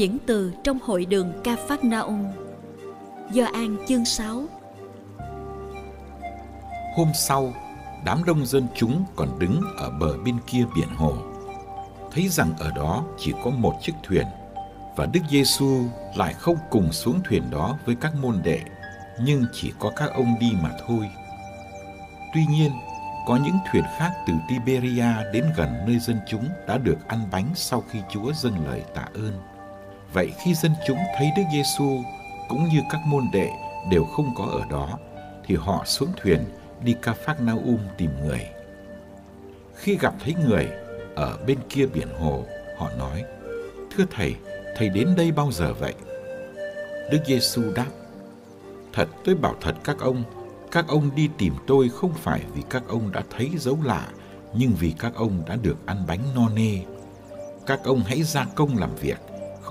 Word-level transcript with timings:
Diễn 0.00 0.18
từ 0.26 0.52
trong 0.64 0.78
hội 0.82 1.06
đường 1.06 1.32
Ca 1.44 1.56
Phát 1.68 1.80
ung 2.06 2.32
Do 3.32 3.44
An 3.52 3.76
chương 3.88 4.04
6 4.04 4.42
Hôm 6.96 7.08
sau, 7.14 7.54
đám 8.04 8.24
đông 8.24 8.46
dân 8.46 8.66
chúng 8.76 9.04
còn 9.16 9.38
đứng 9.38 9.60
ở 9.78 9.90
bờ 9.90 10.16
bên 10.24 10.36
kia 10.46 10.64
biển 10.76 10.88
hồ. 10.96 11.14
Thấy 12.12 12.28
rằng 12.28 12.52
ở 12.58 12.70
đó 12.70 13.04
chỉ 13.18 13.32
có 13.44 13.50
một 13.50 13.74
chiếc 13.82 13.92
thuyền 14.02 14.26
và 14.96 15.06
Đức 15.06 15.20
Giêsu 15.30 15.84
lại 16.16 16.34
không 16.34 16.56
cùng 16.70 16.92
xuống 16.92 17.20
thuyền 17.24 17.42
đó 17.50 17.78
với 17.84 17.96
các 18.00 18.12
môn 18.22 18.40
đệ, 18.44 18.60
nhưng 19.22 19.44
chỉ 19.52 19.72
có 19.78 19.92
các 19.96 20.10
ông 20.14 20.34
đi 20.40 20.52
mà 20.62 20.70
thôi. 20.86 21.10
Tuy 22.34 22.46
nhiên, 22.50 22.70
có 23.26 23.36
những 23.36 23.56
thuyền 23.72 23.84
khác 23.98 24.12
từ 24.26 24.32
Tiberia 24.48 25.32
đến 25.32 25.44
gần 25.56 25.74
nơi 25.86 25.98
dân 25.98 26.20
chúng 26.28 26.48
đã 26.68 26.78
được 26.78 27.08
ăn 27.08 27.20
bánh 27.30 27.50
sau 27.54 27.84
khi 27.90 27.98
Chúa 28.10 28.32
dâng 28.32 28.66
lời 28.66 28.82
tạ 28.94 29.06
ơn. 29.14 29.59
Vậy 30.12 30.32
khi 30.38 30.54
dân 30.54 30.72
chúng 30.86 30.98
thấy 31.16 31.30
Đức 31.36 31.42
Giêsu 31.52 32.02
cũng 32.48 32.68
như 32.68 32.80
các 32.90 33.00
môn 33.06 33.24
đệ 33.32 33.50
đều 33.90 34.04
không 34.04 34.34
có 34.36 34.44
ở 34.44 34.62
đó, 34.70 34.98
thì 35.46 35.56
họ 35.56 35.84
xuống 35.86 36.12
thuyền 36.22 36.44
đi 36.84 36.96
ca 37.02 37.12
phác 37.12 37.40
na 37.40 37.52
um 37.52 37.78
tìm 37.96 38.10
người. 38.24 38.46
Khi 39.74 39.98
gặp 40.00 40.14
thấy 40.24 40.34
người 40.44 40.68
ở 41.14 41.38
bên 41.46 41.58
kia 41.68 41.86
biển 41.86 42.08
hồ, 42.20 42.44
họ 42.78 42.90
nói, 42.98 43.24
Thưa 43.96 44.04
Thầy, 44.10 44.34
Thầy 44.76 44.88
đến 44.88 45.14
đây 45.16 45.32
bao 45.32 45.52
giờ 45.52 45.74
vậy? 45.74 45.94
Đức 47.10 47.18
Giêsu 47.26 47.62
đáp, 47.74 47.86
Thật 48.92 49.08
tôi 49.24 49.34
bảo 49.34 49.54
thật 49.60 49.74
các 49.84 49.98
ông, 49.98 50.22
các 50.70 50.84
ông 50.88 51.10
đi 51.14 51.28
tìm 51.38 51.54
tôi 51.66 51.88
không 51.88 52.12
phải 52.14 52.40
vì 52.54 52.62
các 52.70 52.82
ông 52.88 53.12
đã 53.12 53.22
thấy 53.30 53.50
dấu 53.58 53.78
lạ, 53.84 54.08
nhưng 54.54 54.72
vì 54.80 54.94
các 54.98 55.14
ông 55.14 55.42
đã 55.46 55.56
được 55.56 55.76
ăn 55.86 56.04
bánh 56.06 56.20
no 56.34 56.48
nê. 56.48 56.78
Các 57.66 57.84
ông 57.84 58.02
hãy 58.06 58.22
ra 58.22 58.46
công 58.54 58.78
làm 58.78 58.94
việc, 58.94 59.18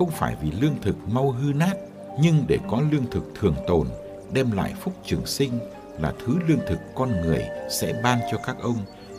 không 0.00 0.10
phải 0.10 0.36
vì 0.42 0.50
lương 0.50 0.80
thực 0.82 0.96
mau 1.08 1.30
hư 1.30 1.52
nát, 1.52 1.74
nhưng 2.20 2.44
để 2.48 2.58
có 2.70 2.82
lương 2.90 3.10
thực 3.10 3.24
thường 3.34 3.54
tồn, 3.66 3.86
đem 4.32 4.52
lại 4.52 4.74
phúc 4.80 4.94
trường 5.04 5.26
sinh 5.26 5.58
là 5.98 6.12
thứ 6.18 6.38
lương 6.48 6.60
thực 6.68 6.78
con 6.94 7.20
người 7.20 7.44
sẽ 7.70 8.00
ban 8.02 8.18
cho 8.30 8.38
các 8.46 8.56
ông 8.62 8.76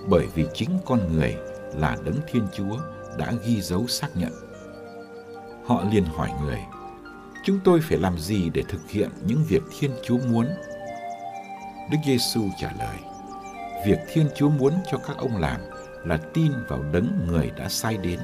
bởi 0.09 0.25
vì 0.35 0.45
chính 0.53 0.69
con 0.85 1.13
người 1.13 1.35
là 1.75 1.97
đấng 2.05 2.15
Thiên 2.31 2.47
Chúa 2.57 2.77
đã 3.17 3.33
ghi 3.45 3.61
dấu 3.61 3.87
xác 3.87 4.07
nhận. 4.15 4.31
Họ 5.65 5.83
liền 5.91 6.05
hỏi 6.05 6.29
người, 6.43 6.59
chúng 7.45 7.59
tôi 7.63 7.79
phải 7.81 7.97
làm 7.97 8.19
gì 8.19 8.49
để 8.53 8.63
thực 8.69 8.89
hiện 8.89 9.09
những 9.25 9.43
việc 9.47 9.61
Thiên 9.79 9.91
Chúa 10.03 10.17
muốn? 10.17 10.47
Đức 11.91 11.97
Giêsu 12.05 12.41
trả 12.59 12.71
lời, 12.79 12.97
việc 13.85 13.99
Thiên 14.13 14.27
Chúa 14.35 14.49
muốn 14.49 14.73
cho 14.91 14.97
các 14.97 15.17
ông 15.17 15.37
làm 15.37 15.61
là 16.05 16.17
tin 16.33 16.51
vào 16.67 16.83
đấng 16.93 17.27
người 17.27 17.51
đã 17.57 17.69
sai 17.69 17.97
đến. 17.97 18.19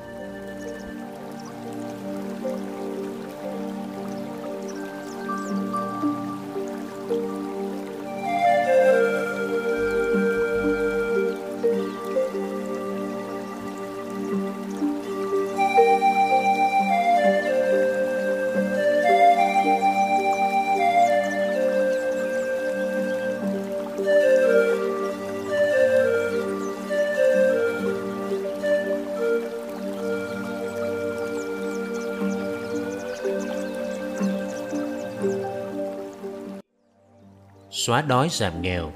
Xóa 37.87 38.01
đói 38.01 38.27
giảm 38.31 38.61
nghèo, 38.61 38.91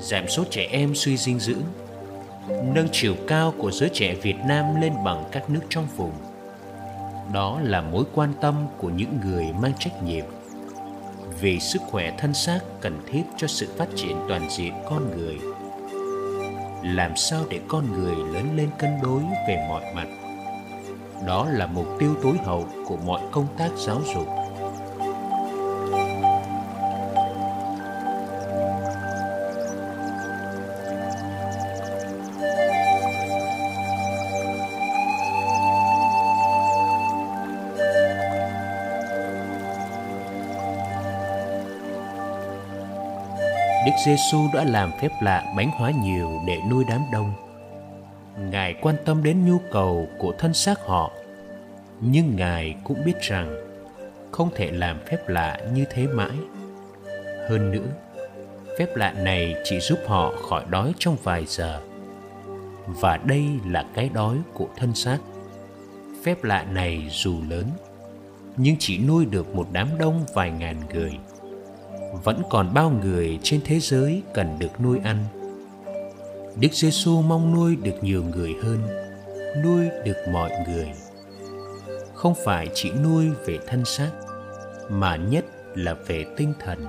giảm 0.00 0.28
số 0.28 0.44
trẻ 0.50 0.68
em 0.70 0.94
suy 0.94 1.16
dinh 1.16 1.40
dưỡng, 1.40 1.62
nâng 2.48 2.88
chiều 2.92 3.14
cao 3.26 3.54
của 3.58 3.70
giới 3.70 3.88
trẻ 3.92 4.14
Việt 4.14 4.36
Nam 4.48 4.80
lên 4.80 4.92
bằng 5.04 5.24
các 5.32 5.50
nước 5.50 5.60
trong 5.68 5.86
vùng. 5.96 6.12
Đó 7.32 7.60
là 7.62 7.80
mối 7.80 8.04
quan 8.14 8.32
tâm 8.40 8.66
của 8.78 8.88
những 8.88 9.20
người 9.24 9.46
mang 9.60 9.72
trách 9.78 10.02
nhiệm 10.02 10.24
vì 11.40 11.60
sức 11.60 11.82
khỏe 11.90 12.14
thân 12.18 12.34
xác 12.34 12.60
cần 12.80 13.00
thiết 13.10 13.22
cho 13.36 13.46
sự 13.46 13.68
phát 13.76 13.88
triển 13.96 14.16
toàn 14.28 14.50
diện 14.50 14.72
con 14.90 15.10
người. 15.16 15.38
Làm 16.94 17.16
sao 17.16 17.44
để 17.50 17.60
con 17.68 17.92
người 17.92 18.16
lớn 18.16 18.56
lên 18.56 18.70
cân 18.78 18.90
đối 19.02 19.22
về 19.48 19.66
mọi 19.68 19.84
mặt? 19.94 20.06
Đó 21.26 21.48
là 21.50 21.66
mục 21.66 21.86
tiêu 21.98 22.14
tối 22.22 22.36
hậu 22.44 22.66
của 22.86 22.96
mọi 22.96 23.20
công 23.32 23.46
tác 23.58 23.70
giáo 23.76 24.00
dục 24.14 24.45
Đức 43.86 43.92
Giêsu 44.04 44.48
đã 44.54 44.64
làm 44.64 44.92
phép 45.00 45.10
lạ 45.20 45.52
bánh 45.56 45.70
hóa 45.70 45.90
nhiều 45.90 46.40
để 46.46 46.58
nuôi 46.70 46.84
đám 46.88 47.00
đông. 47.12 47.32
Ngài 48.50 48.74
quan 48.82 48.96
tâm 49.04 49.22
đến 49.22 49.46
nhu 49.46 49.58
cầu 49.72 50.08
của 50.18 50.34
thân 50.38 50.54
xác 50.54 50.80
họ, 50.80 51.12
nhưng 52.00 52.36
Ngài 52.36 52.76
cũng 52.84 53.04
biết 53.04 53.20
rằng 53.20 53.56
không 54.32 54.50
thể 54.54 54.70
làm 54.70 54.98
phép 55.06 55.28
lạ 55.28 55.58
như 55.74 55.84
thế 55.90 56.06
mãi. 56.06 56.36
Hơn 57.48 57.70
nữa, 57.70 57.86
phép 58.78 58.96
lạ 58.96 59.12
này 59.12 59.54
chỉ 59.64 59.80
giúp 59.80 59.98
họ 60.06 60.32
khỏi 60.48 60.64
đói 60.70 60.92
trong 60.98 61.16
vài 61.22 61.44
giờ. 61.46 61.80
Và 62.86 63.16
đây 63.16 63.44
là 63.66 63.86
cái 63.94 64.10
đói 64.14 64.36
của 64.54 64.68
thân 64.76 64.94
xác. 64.94 65.18
Phép 66.24 66.44
lạ 66.44 66.64
này 66.72 67.08
dù 67.10 67.34
lớn, 67.48 67.64
nhưng 68.56 68.76
chỉ 68.78 68.98
nuôi 68.98 69.24
được 69.24 69.54
một 69.54 69.66
đám 69.72 69.88
đông 69.98 70.24
vài 70.34 70.50
ngàn 70.50 70.76
người 70.94 71.12
vẫn 72.24 72.42
còn 72.50 72.74
bao 72.74 72.90
người 72.90 73.38
trên 73.42 73.60
thế 73.64 73.80
giới 73.80 74.22
cần 74.34 74.58
được 74.58 74.80
nuôi 74.80 74.98
ăn. 75.04 75.24
Đức 76.60 76.72
Giêsu 76.72 77.22
mong 77.22 77.54
nuôi 77.54 77.76
được 77.76 77.94
nhiều 78.02 78.24
người 78.24 78.54
hơn, 78.62 78.78
nuôi 79.64 79.88
được 80.04 80.16
mọi 80.32 80.50
người. 80.68 80.92
Không 82.14 82.34
phải 82.44 82.68
chỉ 82.74 82.90
nuôi 82.90 83.30
về 83.46 83.58
thân 83.66 83.84
xác, 83.84 84.10
mà 84.90 85.16
nhất 85.16 85.44
là 85.74 85.94
về 86.06 86.24
tinh 86.36 86.52
thần. 86.60 86.86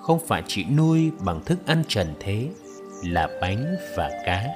Không 0.00 0.20
phải 0.26 0.42
chỉ 0.46 0.64
nuôi 0.64 1.10
bằng 1.24 1.44
thức 1.44 1.58
ăn 1.66 1.82
trần 1.88 2.06
thế 2.20 2.48
là 3.04 3.28
bánh 3.40 3.76
và 3.96 4.10
cá, 4.26 4.46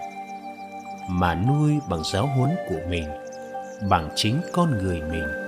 mà 1.10 1.34
nuôi 1.34 1.72
bằng 1.90 2.02
giáo 2.12 2.26
huấn 2.26 2.50
của 2.68 2.80
mình, 2.88 3.04
bằng 3.90 4.10
chính 4.14 4.40
con 4.52 4.78
người 4.82 5.00
mình 5.00 5.43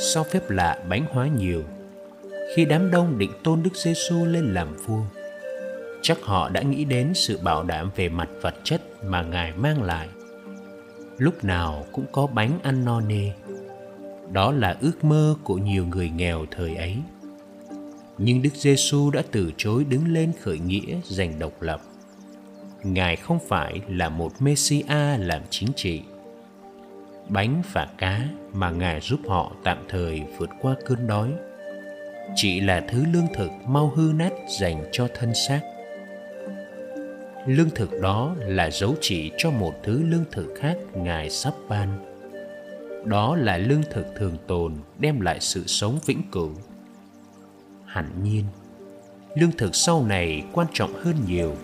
sau 0.00 0.24
phép 0.24 0.50
lạ 0.50 0.78
bánh 0.88 1.04
hóa 1.10 1.28
nhiều, 1.28 1.64
khi 2.54 2.64
đám 2.64 2.90
đông 2.90 3.18
định 3.18 3.32
tôn 3.44 3.62
Đức 3.62 3.76
Giêsu 3.76 4.24
lên 4.24 4.54
làm 4.54 4.76
vua, 4.76 5.02
chắc 6.02 6.18
họ 6.22 6.48
đã 6.48 6.62
nghĩ 6.62 6.84
đến 6.84 7.14
sự 7.14 7.38
bảo 7.42 7.62
đảm 7.62 7.90
về 7.96 8.08
mặt 8.08 8.28
vật 8.42 8.54
chất 8.64 9.04
mà 9.04 9.22
Ngài 9.22 9.52
mang 9.52 9.82
lại. 9.82 10.08
Lúc 11.18 11.44
nào 11.44 11.86
cũng 11.92 12.04
có 12.12 12.26
bánh 12.26 12.58
ăn 12.62 12.84
no 12.84 13.00
nê. 13.00 13.32
Đó 14.32 14.52
là 14.52 14.76
ước 14.80 15.04
mơ 15.04 15.34
của 15.44 15.54
nhiều 15.54 15.86
người 15.86 16.10
nghèo 16.10 16.46
thời 16.50 16.76
ấy. 16.76 16.96
Nhưng 18.18 18.42
Đức 18.42 18.54
Giêsu 18.54 19.10
đã 19.10 19.22
từ 19.30 19.52
chối 19.56 19.84
đứng 19.84 20.12
lên 20.12 20.32
khởi 20.40 20.58
nghĩa 20.58 21.00
giành 21.04 21.38
độc 21.38 21.62
lập. 21.62 21.80
Ngài 22.82 23.16
không 23.16 23.38
phải 23.48 23.80
là 23.88 24.08
một 24.08 24.42
Messia 24.42 25.18
làm 25.18 25.42
chính 25.50 25.68
trị. 25.76 26.02
Bánh 27.28 27.62
và 27.72 27.88
cá 27.98 28.20
mà 28.52 28.70
Ngài 28.70 29.00
giúp 29.00 29.20
họ 29.28 29.52
tạm 29.64 29.78
thời 29.88 30.22
vượt 30.38 30.50
qua 30.60 30.74
cơn 30.86 31.06
đói. 31.06 31.32
Chỉ 32.34 32.60
là 32.60 32.80
thứ 32.88 33.04
lương 33.12 33.26
thực 33.34 33.50
mau 33.66 33.92
hư 33.96 34.12
nát 34.16 34.32
dành 34.60 34.84
cho 34.92 35.08
thân 35.14 35.32
xác. 35.34 35.60
Lương 37.46 37.70
thực 37.70 37.90
đó 38.02 38.34
là 38.38 38.70
dấu 38.70 38.94
chỉ 39.00 39.30
cho 39.38 39.50
một 39.50 39.74
thứ 39.82 40.02
lương 40.02 40.24
thực 40.32 40.54
khác 40.58 40.76
ngài 40.94 41.30
sắp 41.30 41.54
ban. 41.68 41.88
Đó 43.04 43.36
là 43.36 43.58
lương 43.58 43.82
thực 43.90 44.06
thường 44.16 44.36
tồn 44.46 44.74
đem 44.98 45.20
lại 45.20 45.40
sự 45.40 45.64
sống 45.66 45.98
vĩnh 46.06 46.22
cửu. 46.32 46.50
Hẳn 47.84 48.10
nhiên, 48.22 48.44
lương 49.34 49.52
thực 49.52 49.74
sau 49.74 50.04
này 50.04 50.44
quan 50.52 50.66
trọng 50.72 50.92
hơn 51.04 51.14
nhiều. 51.26 51.56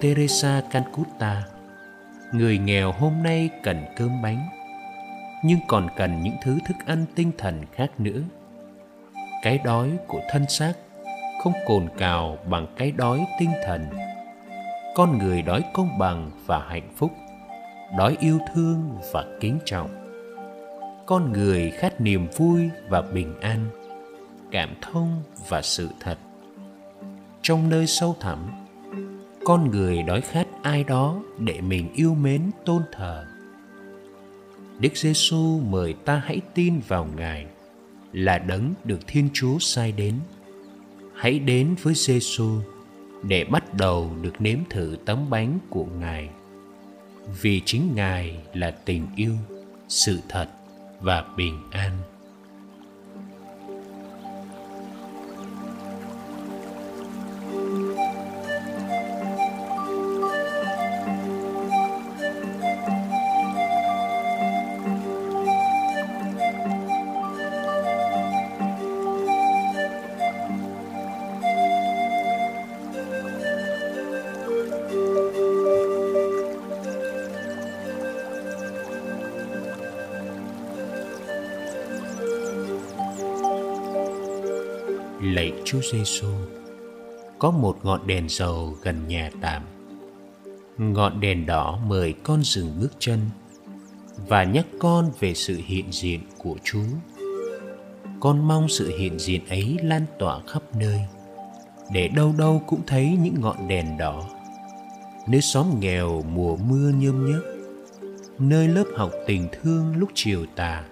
Teresa 0.00 0.62
Calcutta, 0.70 1.42
người 2.32 2.58
nghèo 2.58 2.92
hôm 2.92 3.12
nay 3.22 3.50
cần 3.62 3.84
cơm 3.96 4.22
bánh, 4.22 4.48
nhưng 5.44 5.58
còn 5.66 5.88
cần 5.96 6.22
những 6.22 6.36
thứ 6.42 6.58
thức 6.66 6.76
ăn 6.86 7.04
tinh 7.14 7.32
thần 7.38 7.62
khác 7.72 8.00
nữa. 8.00 8.20
Cái 9.42 9.58
đói 9.64 9.90
của 10.06 10.20
thân 10.30 10.48
xác 10.48 10.72
không 11.42 11.52
cồn 11.66 11.88
cào 11.98 12.38
bằng 12.50 12.66
cái 12.76 12.90
đói 12.90 13.26
tinh 13.40 13.50
thần. 13.66 13.86
Con 14.94 15.18
người 15.18 15.42
đói 15.42 15.64
công 15.72 15.98
bằng 15.98 16.30
và 16.46 16.58
hạnh 16.68 16.92
phúc, 16.96 17.12
đói 17.98 18.16
yêu 18.20 18.38
thương 18.54 18.98
và 19.12 19.24
kính 19.40 19.58
trọng. 19.64 19.90
Con 21.06 21.32
người 21.32 21.70
khát 21.70 22.00
niềm 22.00 22.28
vui 22.36 22.70
và 22.88 23.02
bình 23.02 23.40
an, 23.40 23.66
cảm 24.50 24.74
thông 24.82 25.22
và 25.48 25.62
sự 25.62 25.88
thật. 26.00 26.18
Trong 27.42 27.70
nơi 27.70 27.86
sâu 27.86 28.16
thẳm, 28.20 28.57
con 29.48 29.70
người 29.70 30.02
đói 30.02 30.20
khát 30.20 30.46
ai 30.62 30.84
đó 30.84 31.22
để 31.38 31.60
mình 31.60 31.88
yêu 31.94 32.14
mến, 32.14 32.50
tôn 32.64 32.82
thờ. 32.92 33.26
Đức 34.78 34.96
giêsu 34.96 35.60
mời 35.60 35.94
ta 36.04 36.22
hãy 36.24 36.40
tin 36.54 36.80
vào 36.88 37.08
ngài 37.16 37.46
là 38.12 38.38
đấng 38.38 38.74
được 38.84 39.00
thiên 39.06 39.28
chúa 39.32 39.58
sai 39.58 39.92
đến. 39.92 40.14
Hãy 41.14 41.38
đến 41.38 41.74
với 41.82 41.94
giêsu 41.94 42.50
để 43.22 43.44
bắt 43.44 43.74
đầu 43.74 44.10
được 44.22 44.40
nếm 44.40 44.58
thử 44.70 44.96
tấm 45.04 45.30
bánh 45.30 45.58
của 45.70 45.86
ngài, 46.00 46.28
vì 47.42 47.62
chính 47.64 47.94
ngài 47.94 48.36
là 48.54 48.70
tình 48.70 49.06
yêu, 49.16 49.34
sự 49.88 50.18
thật 50.28 50.48
và 51.00 51.24
bình 51.36 51.58
an. 51.70 51.92
Chúa 85.70 85.80
Giêsu. 85.92 86.28
Có 87.38 87.50
một 87.50 87.78
ngọn 87.82 88.06
đèn 88.06 88.28
dầu 88.28 88.76
gần 88.82 89.08
nhà 89.08 89.30
tạm. 89.40 89.62
Ngọn 90.78 91.20
đèn 91.20 91.46
đỏ 91.46 91.78
mời 91.86 92.14
con 92.22 92.42
dừng 92.42 92.80
bước 92.80 92.92
chân 92.98 93.20
và 94.28 94.44
nhắc 94.44 94.66
con 94.78 95.10
về 95.20 95.34
sự 95.34 95.60
hiện 95.66 95.92
diện 95.92 96.20
của 96.38 96.56
Chúa. 96.64 96.84
Con 98.20 98.48
mong 98.48 98.68
sự 98.68 98.98
hiện 98.98 99.18
diện 99.18 99.46
ấy 99.48 99.76
lan 99.82 100.06
tỏa 100.18 100.40
khắp 100.46 100.62
nơi, 100.76 101.00
để 101.92 102.08
đâu 102.08 102.34
đâu 102.38 102.62
cũng 102.66 102.80
thấy 102.86 103.18
những 103.22 103.40
ngọn 103.40 103.68
đèn 103.68 103.98
đỏ. 103.98 104.28
Nơi 105.28 105.40
xóm 105.40 105.80
nghèo 105.80 106.22
mùa 106.22 106.56
mưa 106.56 106.90
nhơm 106.90 107.32
nhớp, 107.32 107.42
nơi 108.38 108.68
lớp 108.68 108.86
học 108.96 109.12
tình 109.26 109.48
thương 109.52 109.96
lúc 109.96 110.08
chiều 110.14 110.46
tà, 110.56 110.84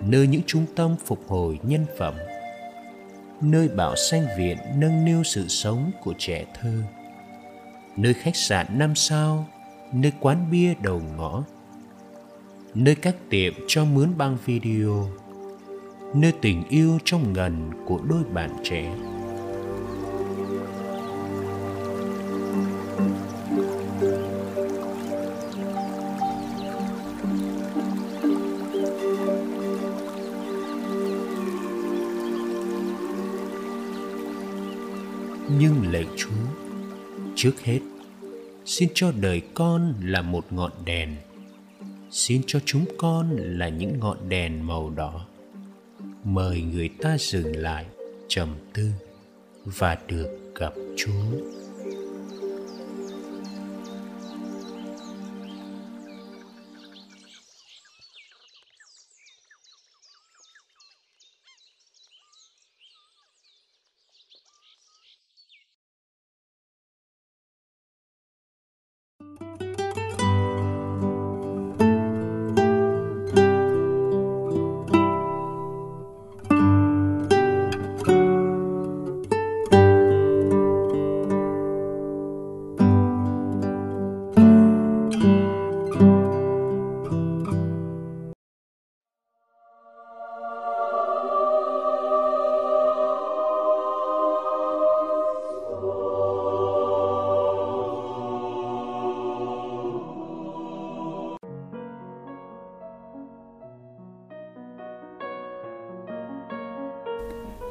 nơi 0.00 0.26
những 0.26 0.42
trung 0.46 0.66
tâm 0.76 0.96
phục 1.06 1.20
hồi 1.28 1.58
nhân 1.62 1.86
phẩm 1.98 2.14
nơi 3.50 3.68
bảo 3.68 3.96
sanh 3.96 4.26
viện 4.38 4.58
nâng 4.76 5.04
niu 5.04 5.22
sự 5.22 5.48
sống 5.48 5.90
của 6.02 6.14
trẻ 6.18 6.44
thơ. 6.60 6.82
Nơi 7.96 8.14
khách 8.14 8.36
sạn 8.36 8.66
năm 8.78 8.94
sao, 8.94 9.46
nơi 9.92 10.12
quán 10.20 10.50
bia 10.50 10.74
đầu 10.82 11.02
ngõ. 11.16 11.44
Nơi 12.74 12.94
các 12.94 13.16
tiệm 13.30 13.54
cho 13.68 13.84
mướn 13.84 14.18
băng 14.18 14.36
video. 14.44 15.08
Nơi 16.14 16.32
tình 16.42 16.62
yêu 16.68 16.98
trong 17.04 17.32
ngần 17.32 17.70
của 17.86 17.98
đôi 18.08 18.24
bạn 18.24 18.50
trẻ. 18.62 18.94
nhưng 22.98 23.23
trước 37.44 37.60
hết, 37.60 37.80
xin 38.64 38.88
cho 38.94 39.12
đời 39.20 39.42
con 39.54 39.94
là 40.02 40.22
một 40.22 40.52
ngọn 40.52 40.72
đèn. 40.84 41.16
Xin 42.10 42.42
cho 42.46 42.60
chúng 42.64 42.84
con 42.98 43.36
là 43.36 43.68
những 43.68 43.98
ngọn 43.98 44.28
đèn 44.28 44.66
màu 44.66 44.90
đỏ. 44.90 45.26
Mời 46.24 46.62
người 46.62 46.88
ta 46.88 47.16
dừng 47.20 47.56
lại, 47.56 47.86
trầm 48.28 48.48
tư 48.72 48.90
và 49.64 49.98
được 50.08 50.52
gặp 50.54 50.72
Chúa. 50.96 51.22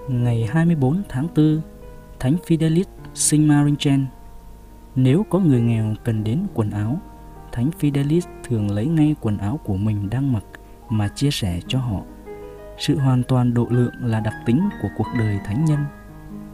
24 0.09 1.03
tháng 1.09 1.27
4, 1.35 1.61
Thánh 2.19 2.35
Fidelis 2.47 2.83
sinh 3.13 3.47
Maringen. 3.47 4.05
Nếu 4.95 5.25
có 5.29 5.39
người 5.39 5.61
nghèo 5.61 5.93
cần 6.03 6.23
đến 6.23 6.39
quần 6.53 6.71
áo, 6.71 6.99
Thánh 7.51 7.69
Fidelis 7.79 8.21
thường 8.43 8.71
lấy 8.71 8.85
ngay 8.85 9.15
quần 9.21 9.37
áo 9.37 9.59
của 9.63 9.75
mình 9.75 10.09
đang 10.09 10.33
mặc 10.33 10.43
mà 10.89 11.07
chia 11.07 11.31
sẻ 11.31 11.59
cho 11.67 11.79
họ. 11.79 12.01
Sự 12.77 12.97
hoàn 12.97 13.23
toàn 13.23 13.53
độ 13.53 13.67
lượng 13.69 13.93
là 14.01 14.19
đặc 14.19 14.33
tính 14.45 14.69
của 14.81 14.87
cuộc 14.97 15.07
đời 15.17 15.39
thánh 15.45 15.65
nhân. 15.65 15.79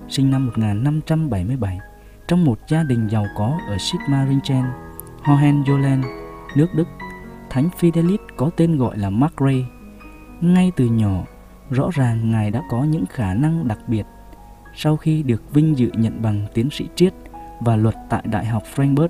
Sinh 0.07 0.31
năm 0.31 0.45
1577 0.45 1.79
trong 2.27 2.45
một 2.45 2.59
gia 2.67 2.83
đình 2.83 3.07
giàu 3.07 3.25
có 3.37 3.57
ở 3.67 3.77
Sigmaringen, 3.77 4.65
Hohenzollern, 5.23 6.03
nước 6.55 6.67
Đức, 6.75 6.87
Thánh 7.49 7.69
Fidelis 7.79 8.17
có 8.37 8.49
tên 8.57 8.77
gọi 8.77 8.97
là 8.97 9.09
Mark 9.09 9.33
Ray. 9.39 9.65
Ngay 10.41 10.71
từ 10.75 10.85
nhỏ, 10.85 11.23
rõ 11.69 11.89
ràng 11.93 12.31
Ngài 12.31 12.51
đã 12.51 12.61
có 12.69 12.83
những 12.83 13.05
khả 13.05 13.33
năng 13.33 13.67
đặc 13.67 13.79
biệt. 13.87 14.05
Sau 14.75 14.97
khi 14.97 15.23
được 15.23 15.53
vinh 15.53 15.77
dự 15.77 15.89
nhận 15.93 16.21
bằng 16.21 16.45
tiến 16.53 16.69
sĩ 16.71 16.87
triết 16.95 17.13
và 17.59 17.75
luật 17.75 17.95
tại 18.09 18.23
Đại 18.25 18.45
học 18.45 18.63
Frankfurt, 18.75 19.09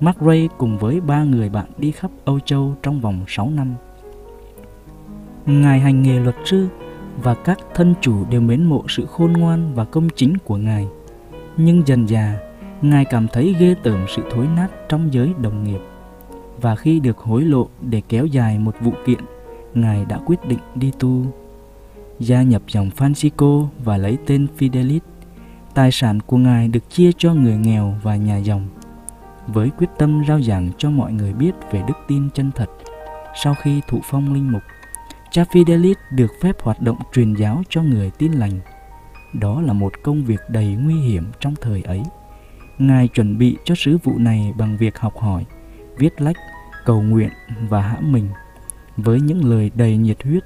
Mark 0.00 0.20
Ray 0.20 0.48
cùng 0.58 0.78
với 0.78 1.00
ba 1.00 1.22
người 1.22 1.48
bạn 1.48 1.66
đi 1.78 1.92
khắp 1.92 2.10
Âu 2.24 2.40
Châu 2.40 2.74
trong 2.82 3.00
vòng 3.00 3.24
6 3.28 3.50
năm. 3.50 3.74
Ngài 5.46 5.80
hành 5.80 6.02
nghề 6.02 6.20
luật 6.20 6.36
sư 6.44 6.68
và 7.22 7.34
các 7.34 7.58
thân 7.74 7.94
chủ 8.00 8.24
đều 8.30 8.40
mến 8.40 8.64
mộ 8.64 8.84
sự 8.88 9.06
khôn 9.06 9.32
ngoan 9.32 9.74
và 9.74 9.84
công 9.84 10.08
chính 10.16 10.38
của 10.44 10.56
Ngài. 10.56 10.88
Nhưng 11.56 11.82
dần 11.86 12.08
dà, 12.08 12.38
Ngài 12.82 13.04
cảm 13.04 13.26
thấy 13.28 13.54
ghê 13.58 13.74
tởm 13.82 14.06
sự 14.16 14.22
thối 14.30 14.46
nát 14.56 14.68
trong 14.88 15.14
giới 15.14 15.34
đồng 15.42 15.64
nghiệp. 15.64 15.80
Và 16.60 16.76
khi 16.76 17.00
được 17.00 17.18
hối 17.18 17.42
lộ 17.42 17.68
để 17.80 18.02
kéo 18.08 18.26
dài 18.26 18.58
một 18.58 18.74
vụ 18.80 18.92
kiện, 19.06 19.20
Ngài 19.74 20.04
đã 20.04 20.18
quyết 20.26 20.48
định 20.48 20.58
đi 20.74 20.92
tu. 20.98 21.22
Gia 22.20 22.42
nhập 22.42 22.62
dòng 22.68 22.90
Francisco 22.96 23.66
và 23.84 23.96
lấy 23.96 24.18
tên 24.26 24.46
Fidelis. 24.58 25.00
Tài 25.74 25.92
sản 25.92 26.20
của 26.20 26.36
Ngài 26.36 26.68
được 26.68 26.90
chia 26.90 27.10
cho 27.18 27.34
người 27.34 27.56
nghèo 27.56 27.94
và 28.02 28.16
nhà 28.16 28.36
dòng 28.36 28.68
với 29.46 29.70
quyết 29.78 29.86
tâm 29.98 30.22
rao 30.28 30.42
giảng 30.42 30.70
cho 30.78 30.90
mọi 30.90 31.12
người 31.12 31.32
biết 31.32 31.52
về 31.70 31.82
đức 31.88 31.94
tin 32.08 32.28
chân 32.34 32.50
thật. 32.54 32.70
Sau 33.42 33.54
khi 33.54 33.80
thụ 33.88 34.00
phong 34.04 34.34
linh 34.34 34.52
mục, 34.52 34.62
cha 35.30 35.44
Fidelis 35.52 35.94
được 36.12 36.30
phép 36.42 36.62
hoạt 36.62 36.80
động 36.80 36.98
truyền 37.12 37.34
giáo 37.34 37.62
cho 37.68 37.82
người 37.82 38.10
tin 38.18 38.32
lành. 38.32 38.60
Đó 39.32 39.60
là 39.60 39.72
một 39.72 39.92
công 40.02 40.24
việc 40.24 40.40
đầy 40.48 40.66
nguy 40.66 40.94
hiểm 40.94 41.24
trong 41.40 41.54
thời 41.60 41.82
ấy. 41.82 42.02
Ngài 42.78 43.08
chuẩn 43.08 43.38
bị 43.38 43.56
cho 43.64 43.74
sứ 43.74 43.98
vụ 44.02 44.18
này 44.18 44.52
bằng 44.58 44.76
việc 44.76 44.98
học 44.98 45.18
hỏi, 45.18 45.44
viết 45.98 46.20
lách, 46.20 46.36
cầu 46.84 47.02
nguyện 47.02 47.30
và 47.68 47.80
hãm 47.80 48.12
mình. 48.12 48.28
Với 48.96 49.20
những 49.20 49.44
lời 49.44 49.70
đầy 49.74 49.96
nhiệt 49.96 50.22
huyết, 50.22 50.44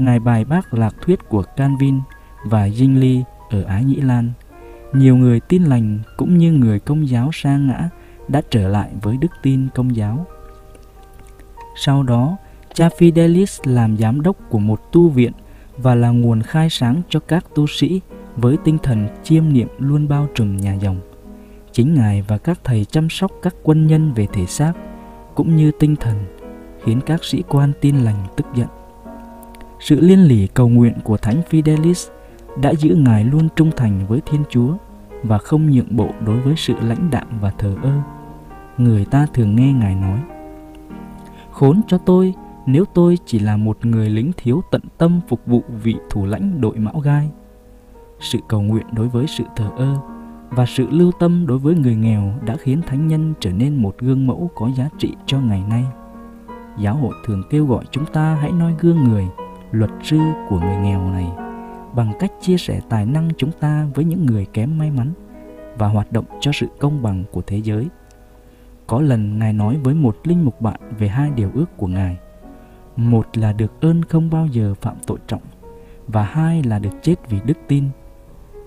Ngài 0.00 0.20
bài 0.20 0.44
bác 0.44 0.74
lạc 0.74 0.94
thuyết 1.02 1.28
của 1.28 1.42
Calvin 1.42 2.00
và 2.44 2.68
Zwingli 2.68 3.22
ở 3.50 3.62
Ái 3.62 3.84
Nhĩ 3.84 3.96
Lan. 3.96 4.32
Nhiều 4.92 5.16
người 5.16 5.40
tin 5.40 5.62
lành 5.62 5.98
cũng 6.16 6.38
như 6.38 6.52
người 6.52 6.78
công 6.78 7.08
giáo 7.08 7.30
sa 7.32 7.56
ngã 7.56 7.88
đã 8.28 8.42
trở 8.50 8.68
lại 8.68 8.90
với 9.02 9.16
đức 9.16 9.32
tin 9.42 9.68
công 9.74 9.96
giáo. 9.96 10.26
Sau 11.76 12.02
đó, 12.02 12.36
cha 12.74 12.88
Fidelis 12.88 13.72
làm 13.72 13.96
giám 13.96 14.20
đốc 14.20 14.36
của 14.48 14.58
một 14.58 14.92
tu 14.92 15.08
viện 15.08 15.32
và 15.76 15.94
là 15.94 16.08
nguồn 16.08 16.42
khai 16.42 16.70
sáng 16.70 17.02
cho 17.08 17.20
các 17.20 17.44
tu 17.54 17.66
sĩ 17.66 18.00
với 18.36 18.56
tinh 18.64 18.78
thần 18.82 19.08
chiêm 19.22 19.52
niệm 19.52 19.68
luôn 19.78 20.08
bao 20.08 20.26
trùm 20.34 20.56
nhà 20.56 20.74
dòng. 20.74 21.00
Chính 21.72 21.94
Ngài 21.94 22.22
và 22.22 22.38
các 22.38 22.58
thầy 22.64 22.84
chăm 22.84 23.10
sóc 23.10 23.32
các 23.42 23.54
quân 23.62 23.86
nhân 23.86 24.12
về 24.14 24.26
thể 24.32 24.46
xác 24.46 24.72
cũng 25.34 25.56
như 25.56 25.70
tinh 25.78 25.96
thần 25.96 26.16
khiến 26.84 27.00
các 27.06 27.24
sĩ 27.24 27.42
quan 27.48 27.72
tin 27.80 27.96
lành 27.96 28.26
tức 28.36 28.46
giận. 28.54 28.68
Sự 29.80 30.00
liên 30.00 30.18
lỉ 30.18 30.46
cầu 30.46 30.68
nguyện 30.68 30.94
của 31.04 31.16
Thánh 31.16 31.42
Fidelis 31.50 32.10
đã 32.62 32.74
giữ 32.74 32.94
Ngài 32.94 33.24
luôn 33.24 33.48
trung 33.56 33.70
thành 33.76 34.06
với 34.08 34.20
Thiên 34.26 34.42
Chúa 34.50 34.74
và 35.22 35.38
không 35.38 35.70
nhượng 35.70 35.96
bộ 35.96 36.08
đối 36.26 36.40
với 36.40 36.54
sự 36.56 36.74
lãnh 36.82 37.10
đạm 37.10 37.26
và 37.40 37.50
thờ 37.58 37.76
ơ 37.82 37.92
người 38.78 39.04
ta 39.04 39.26
thường 39.34 39.56
nghe 39.56 39.72
Ngài 39.72 39.94
nói 39.94 40.18
Khốn 41.50 41.80
cho 41.88 41.98
tôi 41.98 42.34
nếu 42.66 42.84
tôi 42.84 43.18
chỉ 43.26 43.38
là 43.38 43.56
một 43.56 43.86
người 43.86 44.10
lính 44.10 44.32
thiếu 44.36 44.62
tận 44.70 44.82
tâm 44.98 45.20
phục 45.28 45.40
vụ 45.46 45.62
vị 45.82 45.96
thủ 46.10 46.26
lãnh 46.26 46.60
đội 46.60 46.76
mão 46.76 47.00
gai. 47.00 47.30
Sự 48.20 48.38
cầu 48.48 48.62
nguyện 48.62 48.86
đối 48.92 49.08
với 49.08 49.26
sự 49.26 49.44
thờ 49.56 49.70
ơ 49.76 49.96
và 50.50 50.66
sự 50.66 50.86
lưu 50.90 51.12
tâm 51.12 51.46
đối 51.46 51.58
với 51.58 51.74
người 51.74 51.94
nghèo 51.96 52.32
đã 52.44 52.56
khiến 52.56 52.82
thánh 52.86 53.08
nhân 53.08 53.34
trở 53.40 53.52
nên 53.52 53.76
một 53.76 53.98
gương 53.98 54.26
mẫu 54.26 54.50
có 54.54 54.70
giá 54.76 54.88
trị 54.98 55.14
cho 55.26 55.40
ngày 55.40 55.62
nay. 55.68 55.84
Giáo 56.78 56.94
hội 56.94 57.14
thường 57.26 57.42
kêu 57.50 57.66
gọi 57.66 57.84
chúng 57.90 58.06
ta 58.06 58.34
hãy 58.40 58.52
noi 58.52 58.74
gương 58.80 59.04
người, 59.04 59.26
luật 59.70 59.90
sư 60.02 60.18
của 60.48 60.60
người 60.60 60.76
nghèo 60.76 61.10
này 61.10 61.26
bằng 61.94 62.12
cách 62.20 62.32
chia 62.40 62.56
sẻ 62.56 62.80
tài 62.88 63.06
năng 63.06 63.28
chúng 63.36 63.50
ta 63.60 63.86
với 63.94 64.04
những 64.04 64.26
người 64.26 64.46
kém 64.52 64.78
may 64.78 64.90
mắn 64.90 65.12
và 65.78 65.88
hoạt 65.88 66.12
động 66.12 66.24
cho 66.40 66.52
sự 66.52 66.66
công 66.78 67.02
bằng 67.02 67.24
của 67.32 67.42
thế 67.46 67.56
giới 67.56 67.88
có 68.90 69.00
lần 69.00 69.38
Ngài 69.38 69.52
nói 69.52 69.76
với 69.82 69.94
một 69.94 70.16
linh 70.24 70.44
mục 70.44 70.60
bạn 70.60 70.80
về 70.98 71.08
hai 71.08 71.30
điều 71.30 71.50
ước 71.54 71.76
của 71.76 71.86
Ngài. 71.86 72.16
Một 72.96 73.26
là 73.34 73.52
được 73.52 73.80
ơn 73.80 74.02
không 74.02 74.30
bao 74.30 74.46
giờ 74.46 74.74
phạm 74.80 74.96
tội 75.06 75.18
trọng 75.26 75.42
và 76.06 76.22
hai 76.22 76.62
là 76.62 76.78
được 76.78 76.90
chết 77.02 77.14
vì 77.28 77.38
đức 77.44 77.58
tin. 77.68 77.84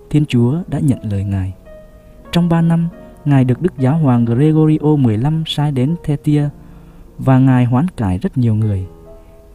Thiên 0.10 0.26
Chúa 0.26 0.58
đã 0.68 0.80
nhận 0.80 1.00
lời 1.12 1.24
Ngài. 1.24 1.54
Trong 2.32 2.50
ba 2.50 2.62
năm, 2.62 2.88
Ngài 3.26 3.44
được 3.44 3.62
Đức 3.62 3.74
Giáo 3.78 3.98
Hoàng 3.98 4.26
Gregorio 4.26 4.96
XV 5.04 5.28
sai 5.46 5.72
đến 5.72 5.96
Thetia 6.04 6.50
và 7.18 7.40
Ngài 7.40 7.66
hoán 7.66 7.88
cải 7.88 8.18
rất 8.18 8.38
nhiều 8.38 8.56
người. 8.56 8.88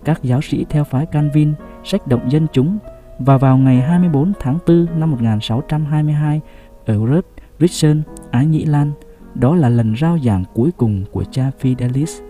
Các 0.04 0.22
giáo 0.22 0.40
sĩ 0.40 0.66
theo 0.70 0.84
phái 0.84 1.06
Calvin 1.06 1.52
sách 1.84 2.06
động 2.06 2.30
dân 2.30 2.46
chúng 2.52 2.78
và 3.18 3.38
vào 3.38 3.58
ngày 3.58 3.80
24 3.80 4.32
tháng 4.40 4.58
4 4.66 4.86
năm 5.00 5.10
1622 5.10 6.40
ở 6.86 7.06
Rớt, 7.06 7.26
Richson, 7.60 8.02
Ái 8.30 8.46
Nhĩ 8.46 8.64
Lan– 8.64 8.92
đó 9.34 9.54
là 9.54 9.68
lần 9.68 9.94
rao 9.96 10.18
giảng 10.18 10.44
cuối 10.54 10.70
cùng 10.76 11.04
của 11.12 11.24
cha 11.30 11.50
Fidelis 11.60 12.22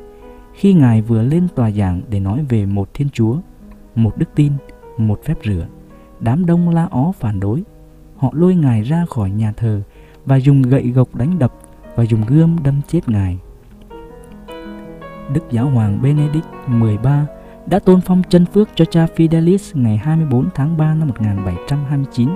khi 0.55 0.75
Ngài 0.75 1.03
vừa 1.03 1.23
lên 1.23 1.49
tòa 1.55 1.71
giảng 1.71 2.01
để 2.09 2.21
nói 2.21 2.45
về 2.49 2.67
một 2.67 2.95
Thiên 2.95 3.09
Chúa, 3.13 3.37
một 3.95 4.19
đức 4.19 4.27
tin, 4.35 4.53
một 4.97 5.21
phép 5.25 5.35
rửa. 5.45 5.67
Đám 6.21 6.47
đông 6.47 6.69
la 6.69 6.89
ó 6.91 7.13
phản 7.13 7.41
đối. 7.41 7.63
Họ 8.17 8.31
lôi 8.33 8.55
Ngài 8.55 8.83
ra 8.83 9.05
khỏi 9.11 9.31
nhà 9.31 9.53
thờ 9.53 9.83
và 10.25 10.37
dùng 10.37 10.63
gậy 10.63 10.91
gộc 10.91 11.15
đánh 11.15 11.39
đập 11.39 11.53
và 11.95 12.05
dùng 12.05 12.23
gươm 12.29 12.57
đâm 12.65 12.81
chết 12.89 13.09
Ngài. 13.09 13.39
Đức 15.35 15.43
Giáo 15.51 15.71
hoàng 15.71 16.03
Benedict 16.03 16.47
XIII 16.67 16.99
đã 17.71 17.79
tôn 17.79 18.01
phong 18.01 18.23
chân 18.29 18.47
phước 18.47 18.69
cho 18.75 18.85
cha 18.85 19.07
Fidelis 19.17 19.81
ngày 19.83 19.97
24 19.97 20.49
tháng 20.55 20.77
3 20.77 20.95
năm 20.95 21.09
1729. 21.09 22.29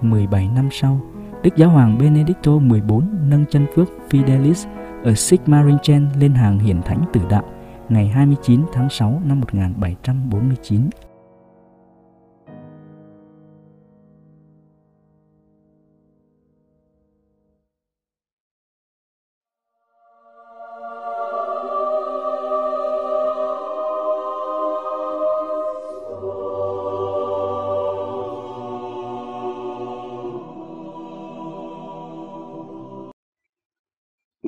17 0.00 0.48
năm 0.54 0.68
sau, 0.72 1.00
Đức 1.42 1.56
Giáo 1.56 1.70
hoàng 1.70 1.98
Benedicto 1.98 2.52
XIV 2.70 2.92
nâng 3.28 3.44
chân 3.50 3.66
phước 3.74 3.88
Fidelis 4.10 4.68
ở 5.04 5.14
Sigmaringen 5.14 6.08
lên 6.20 6.34
hàng 6.34 6.58
hiển 6.58 6.82
thánh 6.82 7.04
tử 7.12 7.20
đạo 7.30 7.44
ngày 7.88 8.08
29 8.08 8.62
tháng 8.72 8.90
6 8.90 9.22
năm 9.24 9.40
1749. 9.40 10.80